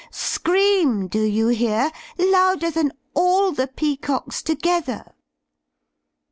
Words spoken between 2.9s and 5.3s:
all the peacocks together."